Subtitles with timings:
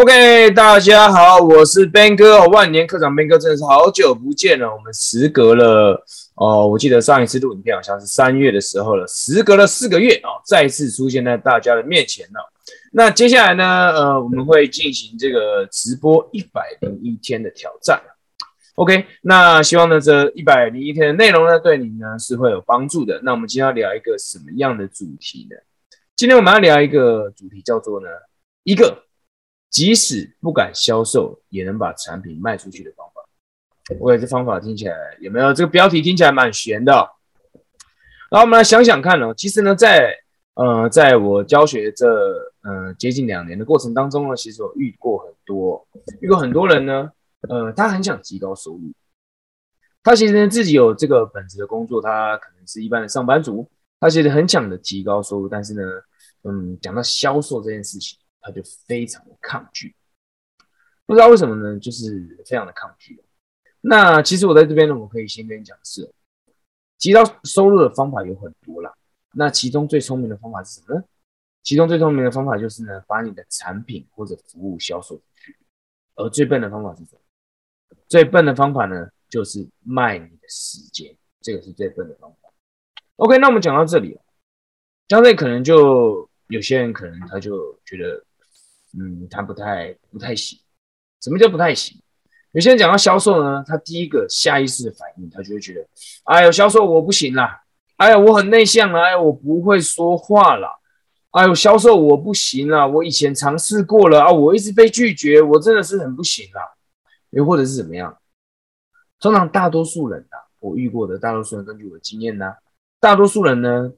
[0.00, 6.02] OK，大家好，我是 Ben 哥，万年课长 Ben 哥真的是好久不见了，我们时隔了
[6.36, 12.40] 哦，我记得上一次录影片好像是三月的时候了，时隔了四个月哦，再次出现在大家的面前了。
[12.92, 13.62] 那接下来呢，
[13.94, 18.00] 呃，我们会进行这个直播一百零一天的挑战。
[18.76, 23.20] OK，那希望呢这一百零一天的内容呢，对你呢是会有帮助的。
[23.22, 25.56] 那我们今天要聊一个什么样的主题呢？
[26.16, 28.08] 今天我们要聊一个主题叫做呢
[28.64, 29.04] 一个。
[29.70, 33.96] 即使不敢销售，也能把产品卖出去的方法。
[33.98, 35.52] 我这方法听起来有没有？
[35.52, 36.92] 这个标题听起来蛮悬的。
[38.30, 40.14] 然后我们来想想看哦，其实呢，在
[40.54, 42.06] 呃，在我教学这
[42.62, 45.86] 呃接近两年的过程当中呢，其实我遇过很多，
[46.20, 47.10] 遇过很多人呢，
[47.48, 48.92] 呃，他很想提高收入，
[50.02, 53.68] 他其实呢自己有这个本职的工作，他可能是一般的上班族，
[53.98, 55.82] 他其实很想的提高收入，但是呢，
[56.44, 58.18] 嗯，讲到销售这件事情。
[58.40, 59.94] 他就非常的抗拒，
[61.06, 61.78] 不知道为什么呢？
[61.78, 63.22] 就是非常的抗拒。
[63.82, 66.12] 那其实我在这边呢，我可以先跟你讲是，
[66.98, 68.94] 提高收入的方法有很多啦。
[69.32, 71.04] 那其中最聪明的方法是什么呢？
[71.62, 75.58] 其中最聪明的方法就是呢，把你的产品或者服务销售出去。
[76.16, 77.20] 而最笨的方法是什么？
[78.08, 81.16] 最笨的方法呢，就是卖你的时间。
[81.40, 82.50] 这个是最笨的方法。
[83.16, 84.18] OK，那我们讲到这里，
[85.08, 88.24] 讲这里可能就有些人可能他就觉得。
[88.98, 90.58] 嗯，他不太不太行。
[91.20, 92.00] 什么叫不太行？
[92.52, 95.86] 有些人讲到销售呢，他第一个下意识的反应，他就会觉得，
[96.24, 97.62] 哎呦，销售我不行啦，
[97.96, 100.68] 哎呀，我很内向了，哎，我不会说话啦，
[101.30, 106.62] 哎呦，销售我不行啦，我以前尝试过了啊，我一直被拒绝，我真的是很不行啦。
[107.30, 108.18] 又或者是怎么样？
[109.20, 112.54] 通常大多数人啊，我遇过的大多数人，根据我的经验呢，
[112.98, 113.92] 大多数人呢，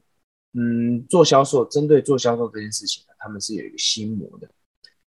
[0.52, 4.50] 嗯，做销售，针对做销售这件事情呢，他们是有一个心魔的。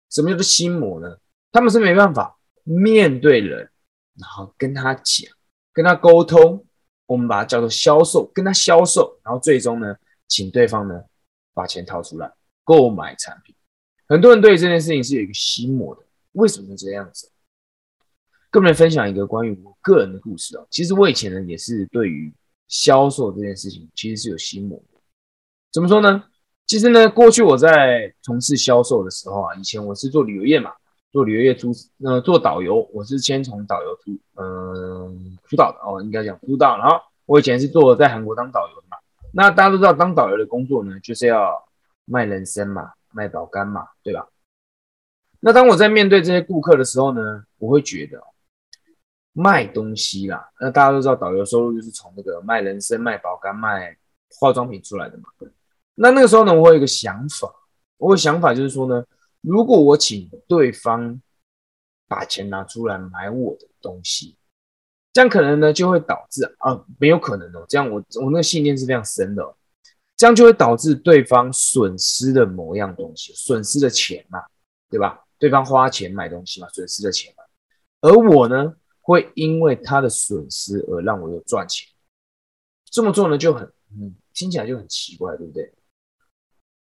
[0.10, 1.18] 什么叫做心魔呢？
[1.52, 3.70] 他们是没办法面对人，
[4.16, 5.32] 然后跟他讲，
[5.74, 6.66] 跟他沟通，
[7.06, 9.96] 我们把它叫做销售，跟他销售，然后最终呢，
[10.28, 11.02] 请对方呢
[11.54, 12.32] 把钱掏出来
[12.64, 13.56] 购买产品。
[14.08, 16.02] 很多人对这件事情是有一个心魔的，
[16.34, 17.32] 为什么这样子？
[18.52, 20.68] 跟你们分享一个关于我个人的故事哦。
[20.72, 22.34] 其实我以前呢也是对于
[22.68, 25.00] 销售这件事情其实是有心魔的。
[25.72, 26.24] 怎么说呢？
[26.70, 30.72] 其实呢，过去我在从事销售的时候啊，以前我是做旅游业嘛，
[31.12, 31.72] 做旅游业出
[32.06, 36.78] 呃做导游，我是先从导游出嗯出道的哦，应该讲出道。
[36.78, 38.98] 然后我以前是做在韩国当导游的嘛，
[39.34, 41.60] 那大家都知道当导游的工作呢，就是要
[42.06, 44.28] 卖人参嘛，卖保肝嘛，对吧？
[45.40, 48.22] 那当我在面对这些顾客的时候呢，我会觉得
[49.34, 53.98] 卖东西啦，那大家都知道导游收入就是从那个卖人参、卖保肝、卖
[54.40, 55.24] 化妆品出来的嘛。
[56.02, 57.54] 那那个时候呢，我有一个想法，
[57.98, 59.04] 我的想法就是说呢，
[59.42, 61.22] 如果我请对方
[62.08, 64.38] 把钱拿出来买我的东西，
[65.12, 69.54] 这样可能呢就会导致啊，没有可能哦，这样我我那个信念是非常深的，哦
[70.16, 74.40] 这样就会导致对方损失的某样东西，损失的钱嘛，
[74.90, 75.22] 对吧？
[75.38, 77.44] 对方花钱买东西嘛，损失的钱嘛，
[78.02, 81.88] 而我呢，会因为他的损失而让我有赚钱，
[82.90, 83.66] 这么做呢就很
[83.98, 85.74] 嗯，听起来就很奇怪，对不对？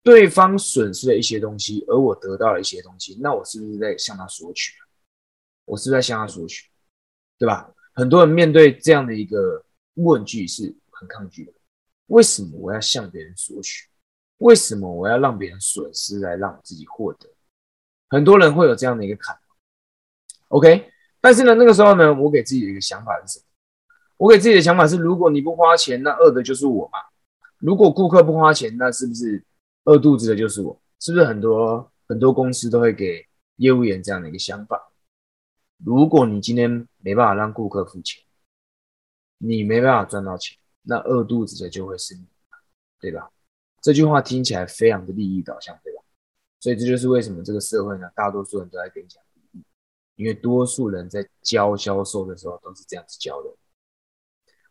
[0.09, 4.73] 对方损失了一些东西，而我得到了一些东西，那我是不是在向他索取？
[5.67, 6.67] 我是不是在向他索取，
[7.37, 7.71] 对吧？
[7.93, 9.63] 很多人面对这样的一个
[9.97, 11.53] 问句是很抗拒的。
[12.07, 13.87] 为什么我要向别人索取？
[14.39, 17.29] 为什么我要让别人损失来让我自己获得？
[18.09, 19.39] 很多人会有这样的一个坎。
[20.49, 23.45] OK，但是呢，那个时候呢，我给自己的一个想法是什么？
[24.17, 26.99] 我给自己的想法是：如果你不花钱，那饿的就是我嘛。
[27.59, 29.45] 如果顾客不花钱，那是不是？
[29.89, 33.27] 饿肚子的就是我，是不是很多很多公司都会给
[33.57, 34.93] 业务员这样的一个想法？
[35.83, 38.23] 如果你今天没办法让顾客付钱，
[39.39, 42.27] 你没办法赚到钱，那饿肚子的就会是你，
[43.01, 43.31] 对吧？
[43.81, 46.03] 这句话听起来非常的利益导向，对吧？
[46.61, 49.65] 所以这就是为什么这个社会呢，大多数人都在跟你讲利益，
[50.17, 53.57] 因为多数人在教销售的时候都是这样子教的。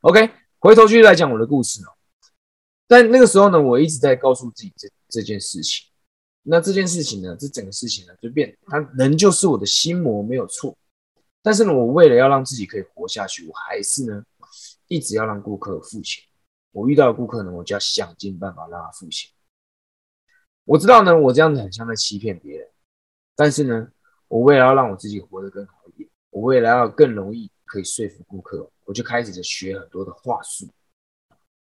[0.01, 1.89] OK，回头继续来讲我的故事哦。
[2.85, 5.87] 但那个时候呢，我一直在告诉自己这这件事情。
[6.43, 10.77] 那这件事情呢，这整个事情呢，就变，它仍旧是我的心魔，没有错。
[11.41, 14.23] 但是呢，我为了要让自己可以活下去，我还是呢，
[14.87, 16.23] 一直要让顾客付钱。
[16.71, 19.29] 我遇到的顾客呢，我就要想尽办法让他付钱。
[20.63, 22.69] 我知道呢，我这样子很像在欺骗别人。
[23.35, 23.89] 但是呢，
[24.27, 30.67] 我为了要让我自己活得更好一点，我为了要更容易可以说服顾客，我就开始在学很多的话术。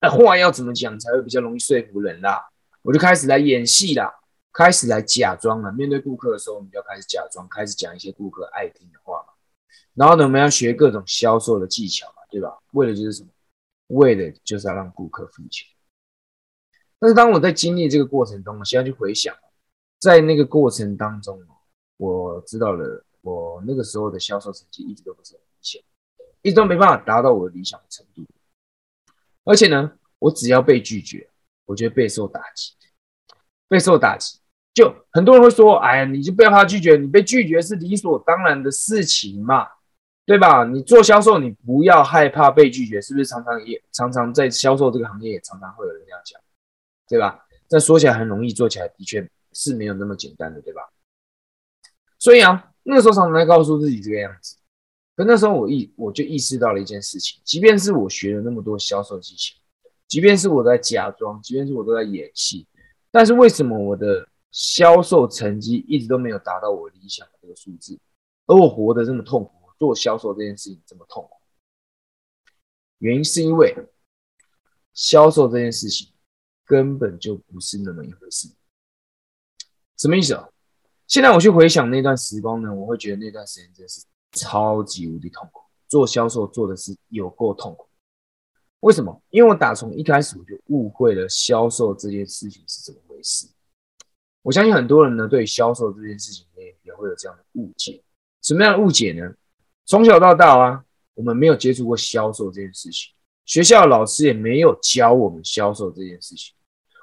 [0.00, 2.48] 那话要怎么讲才会比较容易说服人啦？
[2.88, 4.10] 我就开始来演戏啦，
[4.50, 5.70] 开始来假装了。
[5.72, 9.34] 面对顾客的时候，我们就要开始假装，开始讲一些顾客爱听的话嘛。
[9.92, 12.56] 然后呢，我们要学各种销售的技巧嘛，对吧？
[12.72, 13.28] 为了就是什么？
[13.88, 15.68] 为了就是要让顾客付钱。
[16.98, 19.36] 但是当我在经历这个过程中，我现在去回想，
[19.98, 21.38] 在那个过程当中，
[21.98, 25.84] 我知道了，我那个时候的销售成绩一直都不是很明显，
[26.40, 28.24] 一直都没办法达到我的理想的程度。
[29.44, 31.28] 而且呢，我只要被拒绝，
[31.66, 32.72] 我就备受打击，
[33.68, 34.38] 备受打击。
[34.74, 39.66] 就很多人会说：“哎呀，你就不要怕拒绝，你被拒绝是理所当然的事情嘛，
[40.24, 40.64] 对吧？
[40.64, 43.26] 你做销售，你不要害怕被拒绝，是不是？
[43.26, 46.40] 常常也常常在销售这个行业，也常常会有人这样讲，
[47.08, 47.44] 对吧？
[47.68, 50.82] 但说起来很容易，做起来的确是没有那么简单的，对吧？
[52.20, 54.56] 所以啊，那个时候常常在告诉自己这个样子。
[55.16, 59.56] 可那时候我意我就意识到了一件事情，即便是我学了那么多销售技巧，
[60.06, 62.64] 即便是我在假装，即便是我都在演戏，
[63.18, 67.98] 但是为什么我的销售成绩一直都没有达到我理想的这个数字，
[68.46, 71.36] 而我活得这么痛苦，做销售这件事情这么痛苦？
[72.98, 73.74] 原因是因为
[74.94, 76.12] 销售这件事情
[76.64, 78.48] 根本就不是那么一回事。
[79.96, 80.48] 什么意思啊？
[81.08, 84.04] 现在我去回想那段时光呢，我会觉得那段时间真的是。
[84.30, 87.87] 超级无敌痛苦，做销售做的是有够痛苦。
[88.80, 89.22] 为什么？
[89.30, 93.46] 因为我打从一开始我就误会了销售这件事情是怎么回事。
[94.42, 98.02] 我相信很多人呢对销售这件事情也也会有这样的误解。
[98.42, 99.34] 什么样的误解呢？
[99.84, 100.84] 从小到大啊，
[101.14, 103.12] 我们没有接触过销售这件事情，
[103.44, 106.54] 学校老师也没有教我们销售这件事情。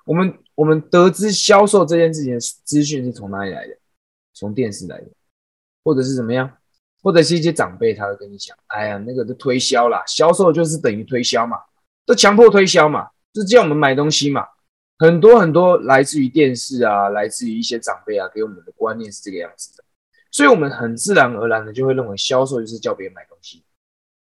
[0.05, 3.77] 我们我们得知销售这件事情的资讯是从哪里来的？
[4.33, 5.07] 从电视来的，
[5.83, 6.57] 或者是怎么样？
[7.05, 11.55] 或者是一些长辈，他会跟你讲：“哎呀，那个都推销啦，销售就是等于推销嘛，
[12.03, 14.43] 都强迫推销嘛，就叫我们买东西嘛。”
[14.97, 19.83] 很多很多来自于电视啊，来自于一些长辈啊，给我们的观念是这个样子的，
[20.31, 23.63] 所以我们很自然而然的就会认为销售就是叫别人买东西，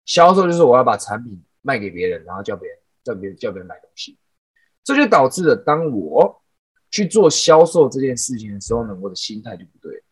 [0.06, 4.20] 销售就是我要把产品卖给别人，然后叫别人叫别人叫别人买东西，
[4.84, 6.44] 这就导致了当我
[6.92, 10.04] 去做销售这件事情的时候呢，我的心态就不对。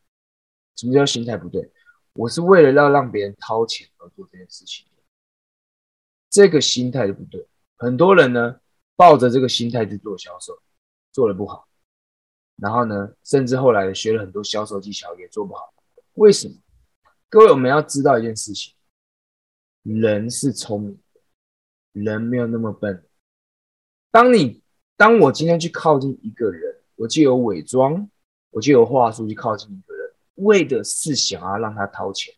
[0.78, 1.72] 什么叫心态不对？
[2.16, 4.88] 我是为了要让别人掏钱而做这件事情，
[6.30, 7.46] 这个心态就不对。
[7.76, 8.60] 很多人呢，
[8.96, 10.58] 抱着这个心态去做销售，
[11.12, 11.68] 做的不好。
[12.56, 15.74] 然后呢，甚至后来学了很多销售技巧，也做不好。
[16.14, 16.56] 为什么？
[17.28, 18.74] 各位，我们要知道一件事情：
[19.84, 21.22] 人是聪明的，
[21.92, 23.06] 人没有那么笨。
[24.10, 24.62] 当你
[24.96, 28.10] 当我今天去靠近一个人，我就有伪装，
[28.52, 29.95] 我就有话术去靠近一个。
[30.36, 32.34] 为的是想要让他掏钱，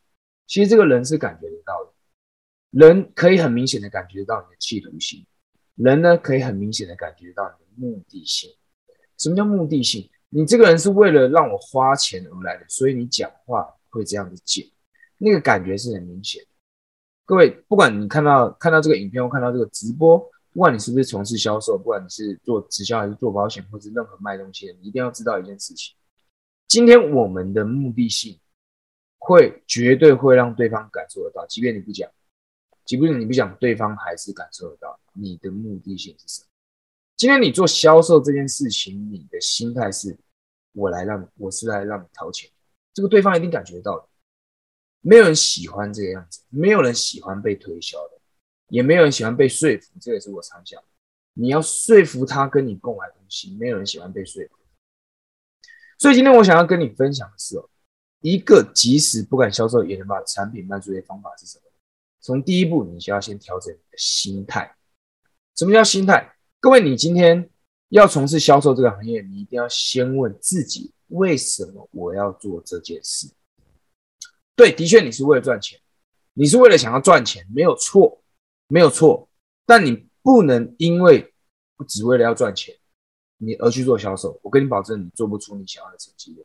[0.45, 1.91] 其实这个人是感觉得到的，
[2.71, 5.25] 人可以很明显的感觉到你的企图心，
[5.75, 8.49] 人呢可以很明显的感觉到你的目的性。
[9.17, 10.09] 什么叫目的性？
[10.29, 14.63] 你这个人是为了让我花钱而来的，所以你讲话会这样子讲，
[15.17, 16.43] 那个感觉是很明显。
[17.25, 20.19] 各位，不管你看到看到这个影片或看到这个直播，
[20.53, 25.95] 不管你是不是从事销售，不管你是做直销还是做保险，或是任何卖东西的，你一定要知道一件事情。
[26.67, 28.37] 今天我们的目的性
[29.17, 32.09] 会绝对会让对方感受得到，即便你不讲，
[32.83, 36.47] 即便你不讲，对方还是感受得到你的目的性是什么。
[37.15, 40.17] 今天你做销售这件事情，你的心态是，
[40.73, 42.49] 我来让，我是来让你掏钱，
[42.93, 44.07] 这个对方一定感觉到的。
[44.99, 48.19] 没有人喜欢这个样子，没有人喜欢被推销的，
[48.67, 49.93] 也没有人喜欢被说服。
[50.01, 50.83] 这也是我常讲，
[51.33, 54.56] 你要说服他跟你购买东西，没有人喜欢被说服。
[55.97, 57.69] 所以今天我想要跟你分享的是哦，
[58.21, 61.63] 一个即使不敢销售也能把产品卖出去的方法是什么？
[62.19, 64.75] 从第一步，你就要先调整你的心态。
[65.55, 66.35] 什么叫心态？
[66.59, 67.49] 各位，你今天
[67.89, 73.27] 要从事销售这个行业，你一定要先问自己：为什么我要做这件事？
[74.55, 75.79] 对，的确，你是为了赚钱，
[76.33, 78.21] 你是为了想要赚钱，没有错，
[78.67, 79.29] 没有错。
[79.65, 81.33] 但你不能因为
[81.87, 82.75] 只为了要赚钱。
[83.37, 86.43] 你而去做销售，我跟你保证，你做不出你想要的成绩的。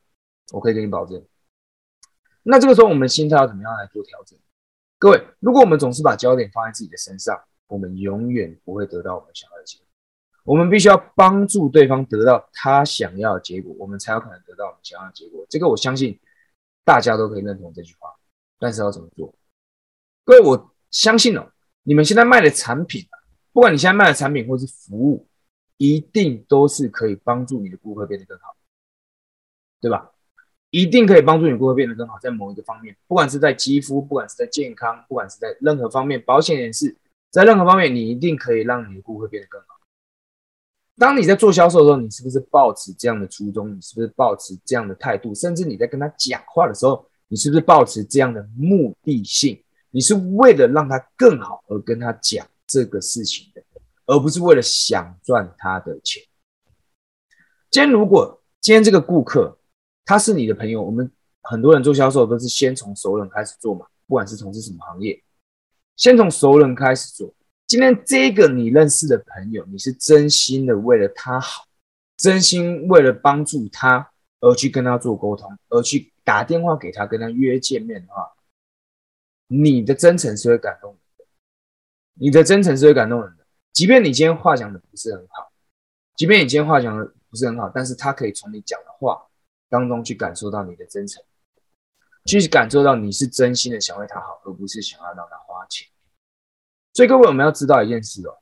[0.53, 1.25] 我可以跟你保证。
[2.43, 4.39] 那这个时候，我们心态要怎么样来做调整？
[4.99, 9.87] 各位，如果我们总是把焦点放在自己的身上，我们永远不会得到我们想要的结果。
[10.45, 15.47] 我们必须要帮助对方得到他想要的结果，我们才有可能得到我们想要的结果。
[15.49, 16.19] 这个我相信
[16.85, 18.11] 大家都可以认同这句话。
[18.59, 19.35] 但是要怎么做？
[20.25, 21.51] 各位，我相信哦，
[21.85, 23.07] 你们现在卖的产品，
[23.53, 25.27] 不管你现在卖的产品或是服务。
[25.83, 28.55] 一定都是可以帮助你的顾客变得更好，
[29.81, 30.12] 对吧？
[30.71, 36.97] 一定可以帮助你顾客变得更好，在某一个方面，不管是在肌肤，不管是在健康，不管是在任何方面，保险也是，
[37.33, 39.67] 在任何方面，你一定可以让你的顾客变得更好。
[40.97, 43.77] 当你在做销售的时候，你是不是抱持这样的初衷？
[43.77, 45.35] 你是不是抱持这样的态度？
[45.35, 49.61] 甚至你在跟他讲话的时候，你是不是抱持这样的目的性？
[49.91, 53.62] 你是为了让他更好而跟他讲这个事情的，
[54.12, 56.23] 而不是为了想赚他的钱。
[57.71, 59.59] 今天如果今天这个顾客
[60.04, 65.25] 他是你的朋友，我们很多人做销售都是先从熟人开始做嘛，不管是从事什么行业，
[65.97, 67.35] 先从熟人开始做。
[67.66, 71.64] 今天这个你认识的朋友，你是真心的为了他好，
[72.19, 78.31] 真心为了帮助他而去跟他做沟通，而去打电话给他跟他约见面的话。
[79.47, 81.25] 你的真诚是会感动人的，
[82.14, 83.42] 你的真诚是会感动人的。
[83.73, 85.50] 即便你今天话讲的不是很好，
[86.17, 89.21] 即便你今天话讲的不是很好，但是他可以从你讲的话
[89.69, 91.23] 当中去感受到你的真诚，
[92.26, 95.88] 去感受到你是真心的想为他好，而不是想要让他花钱。
[96.93, 98.37] 所以各位，我们要知道一件事哦，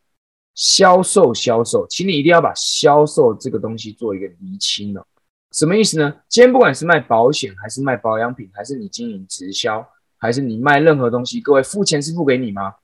[0.55, 5.07] 销售销售，请你一定要把销售这个东西做一个厘清哦。
[5.53, 6.21] 什么意思呢？
[6.29, 9.89] 今天不管是卖保险，还是卖保养品，还是你经营直销。
[10.23, 12.75] 还是你卖任何东西，各位付钱是付给你吗？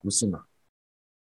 [0.00, 0.46] 不是吗？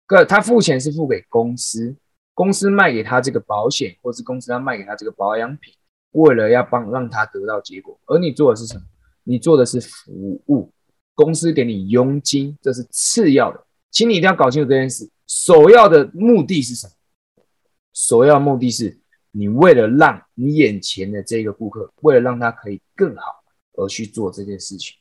[0.06, 1.96] 各他付钱是付给公司，
[2.34, 5.72] 公司卖给他这个保险，或是公司他卖给他这个保养品，
[6.12, 8.82] 为了要帮让他得到结果，而你做的是什么？
[9.22, 10.12] 你做的是服
[10.48, 10.70] 务，
[11.14, 15.10] 公司给你佣金，这是次要的，请你一定要搞清楚这件事。
[15.26, 16.92] 首要的目的是什么？
[17.94, 23.22] 首要目的是你为了让你眼前的这个顾客，为了让他可以更好
[23.72, 24.94] 而去做这件事情。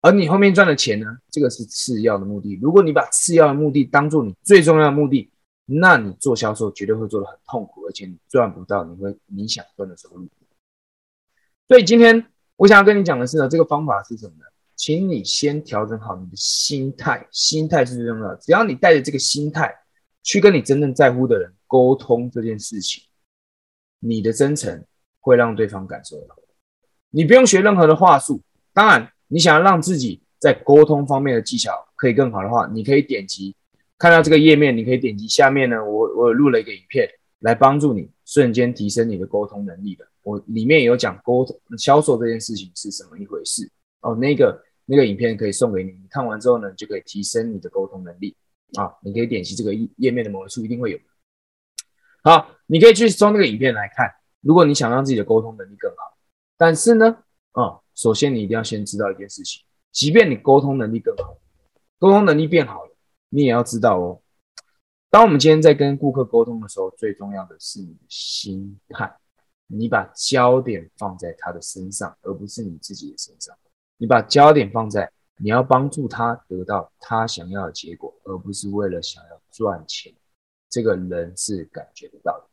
[0.00, 1.06] 而你后面赚的钱呢？
[1.28, 2.56] 这个是次要的目的。
[2.62, 5.28] 如果你把次要的目的当做你最重要的目的，
[5.66, 10.28] 那你做销售绝对会做得很痛苦，而且你赚不到你会你想赚的收入。
[11.66, 12.24] 所以今天
[12.54, 14.44] 我想要跟你讲的是呢，这个方法是什么呢？
[14.76, 18.36] 请你先调整好你的心态，心态是最重要的。
[18.36, 19.74] 只要你带着这个心态
[20.22, 23.02] 去跟你真正在乎的人沟通这件事情，
[23.98, 24.84] 你的真诚
[25.18, 26.36] 会让对方感受到。
[27.10, 28.40] 你不用学任何的话术，
[28.72, 29.10] 当然。
[29.28, 33.54] 你想要让自己在沟通方面的技巧可以更好的话，你可以点击
[33.96, 37.08] 看到这个页面，你可以点击下面呢，我我录了一个影片
[37.40, 40.06] 来帮助你瞬间提升你的沟通能力的。
[40.22, 43.70] 我里面也有讲沟通销售这件事情是什么一回事
[44.02, 48.36] 哦，那个那个影片可以送给你，你看完之后呢，就可以提升你的沟通能力
[48.74, 48.92] 啊。
[49.02, 50.98] 你可以点击这个页页面的某一处，一定会有。
[52.22, 54.10] 好，你可以去从那个影片来看，
[54.42, 56.16] 如果你想让自己的沟通能力更好，
[56.56, 57.18] 但是呢，
[57.52, 57.80] 啊。
[57.94, 61.36] 首先，你一定要先知道一件事情，即便你沟通能力更好，
[61.98, 62.96] 沟通能力变好了，
[63.28, 64.20] 你也要知道哦。
[65.10, 69.12] 当我们今天在跟顾客沟通的时候，最重要的是你的心态，
[69.66, 73.56] 你把焦点放在他的身上，而不是你自己的身上。
[73.96, 80.14] 你把焦点放在你要帮助他得到他想要的结果，而不是为了想要赚钱。
[80.70, 82.46] 这个人是感觉得到的。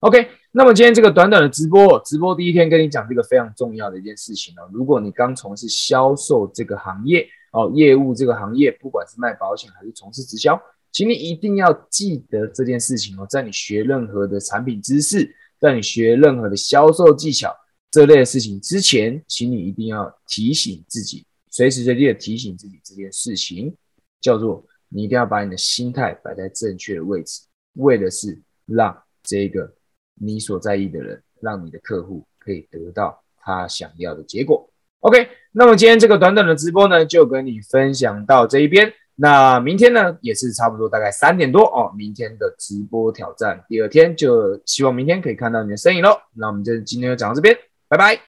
[0.00, 4.68] OK，那么今天这个短短的直播，直播第一天跟你讲这个非常重要的一件事情哦。
[4.70, 10.60] 如果你刚从事销售这个行业哦，业务这个行业，不管是卖保险还是从事直销，
[10.92, 13.26] 请你一定要记得这件事情哦。
[13.28, 17.50] 在你学任何的产品知识，在你学任何的销售技巧
[17.90, 23.74] 这类的事情之前，请你一定要提醒自己，随时随地的提醒自己这件事情，
[24.20, 27.40] 叫做你一定要把你的心态摆在正确的位置，
[27.76, 29.75] 为的是让这个。
[30.20, 34.68] 你所在意的人，让你的客户可以得到他想要的结果。
[35.00, 38.92] OK，那么今天这个短短的直播呢，就跟你分享到这一边。
[39.14, 41.92] 那明天呢，也是差不多大概三点多哦。
[41.96, 46.18] 明天的直播挑战，第二天就希望明天可以看到你的身影喽。
[46.34, 47.56] 那我们就今天就讲到这边，
[47.88, 48.20] 拜拜。